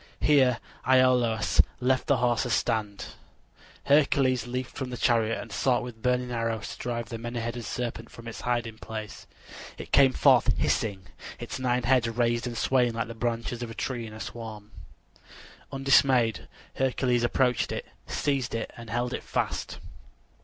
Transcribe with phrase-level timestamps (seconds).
[0.19, 3.05] Here Iolaus left the horses stand.
[3.83, 7.63] Hercules leaped from the chariot and sought with burning arrows to drive the many headed
[7.65, 9.27] serpent from its hiding place.
[9.77, 11.03] It came forth hissing,
[11.37, 14.71] its nine heads raised and swaying like the branches of a tree in a storm.
[15.71, 16.47] Undismayed,
[16.77, 19.77] Hercules approached it, seized it, and held it fast.